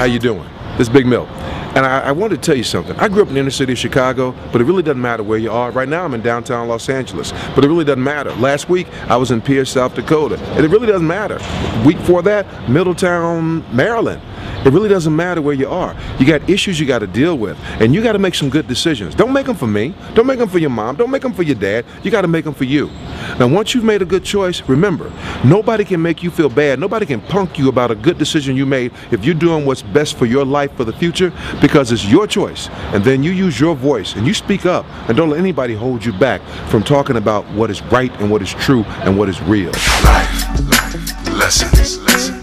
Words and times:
How 0.00 0.06
you 0.06 0.18
doing? 0.18 0.48
This 0.78 0.88
is 0.88 0.88
Big 0.88 1.04
Mill. 1.04 1.26
And 1.76 1.84
I, 1.84 2.00
I 2.00 2.12
wanted 2.12 2.36
to 2.36 2.40
tell 2.40 2.56
you 2.56 2.64
something. 2.64 2.98
I 2.98 3.06
grew 3.06 3.20
up 3.20 3.28
in 3.28 3.34
the 3.34 3.40
inner 3.40 3.50
city 3.50 3.72
of 3.72 3.78
Chicago, 3.78 4.34
but 4.50 4.62
it 4.62 4.64
really 4.64 4.82
doesn't 4.82 5.02
matter 5.02 5.22
where 5.22 5.36
you 5.36 5.52
are. 5.52 5.70
Right 5.72 5.90
now, 5.90 6.06
I'm 6.06 6.14
in 6.14 6.22
downtown 6.22 6.68
Los 6.68 6.88
Angeles, 6.88 7.32
but 7.54 7.66
it 7.66 7.68
really 7.68 7.84
doesn't 7.84 8.02
matter. 8.02 8.32
Last 8.36 8.70
week, 8.70 8.88
I 9.10 9.18
was 9.18 9.30
in 9.30 9.42
Pierre, 9.42 9.66
South 9.66 9.94
Dakota, 9.94 10.38
and 10.52 10.64
it 10.64 10.68
really 10.68 10.86
doesn't 10.86 11.06
matter. 11.06 11.38
Week 11.84 11.98
before 11.98 12.22
that, 12.22 12.46
Middletown, 12.70 13.62
Maryland. 13.76 14.22
It 14.64 14.72
really 14.72 14.88
doesn't 14.88 15.14
matter 15.14 15.40
where 15.40 15.54
you 15.54 15.68
are. 15.68 15.96
You 16.18 16.26
got 16.26 16.48
issues 16.48 16.78
you 16.78 16.86
got 16.86 16.98
to 16.98 17.06
deal 17.06 17.38
with, 17.38 17.58
and 17.80 17.94
you 17.94 18.02
got 18.02 18.12
to 18.12 18.18
make 18.18 18.34
some 18.34 18.50
good 18.50 18.68
decisions. 18.68 19.14
Don't 19.14 19.32
make 19.32 19.46
them 19.46 19.56
for 19.56 19.66
me. 19.66 19.94
Don't 20.14 20.26
make 20.26 20.38
them 20.38 20.48
for 20.48 20.58
your 20.58 20.70
mom. 20.70 20.96
Don't 20.96 21.10
make 21.10 21.22
them 21.22 21.32
for 21.32 21.42
your 21.42 21.54
dad. 21.54 21.84
You 22.02 22.10
got 22.10 22.22
to 22.22 22.28
make 22.28 22.44
them 22.44 22.54
for 22.54 22.64
you. 22.64 22.88
Now, 23.38 23.48
once 23.48 23.74
you've 23.74 23.84
made 23.84 24.02
a 24.02 24.04
good 24.04 24.24
choice, 24.24 24.60
remember, 24.68 25.10
nobody 25.44 25.84
can 25.84 26.02
make 26.02 26.22
you 26.22 26.30
feel 26.30 26.50
bad. 26.50 26.78
Nobody 26.78 27.06
can 27.06 27.20
punk 27.22 27.58
you 27.58 27.68
about 27.68 27.90
a 27.90 27.94
good 27.94 28.18
decision 28.18 28.56
you 28.56 28.66
made 28.66 28.92
if 29.10 29.24
you're 29.24 29.34
doing 29.34 29.64
what's 29.64 29.82
best 29.82 30.16
for 30.16 30.26
your 30.26 30.44
life 30.44 30.76
for 30.76 30.84
the 30.84 30.92
future 30.92 31.32
because 31.60 31.90
it's 31.90 32.04
your 32.04 32.26
choice. 32.26 32.68
And 32.92 33.02
then 33.02 33.22
you 33.22 33.30
use 33.30 33.58
your 33.58 33.74
voice 33.74 34.14
and 34.14 34.26
you 34.26 34.34
speak 34.34 34.66
up 34.66 34.84
and 35.08 35.16
don't 35.16 35.30
let 35.30 35.38
anybody 35.38 35.74
hold 35.74 36.04
you 36.04 36.12
back 36.12 36.42
from 36.68 36.82
talking 36.82 37.16
about 37.16 37.48
what 37.52 37.70
is 37.70 37.80
right 37.84 38.12
and 38.20 38.30
what 38.30 38.42
is 38.42 38.52
true 38.54 38.84
and 39.04 39.18
what 39.18 39.28
is 39.28 39.40
real. 39.42 39.70
Life, 40.04 40.60
life, 40.68 41.28
lessons, 41.28 41.98
lessons. 42.00 42.39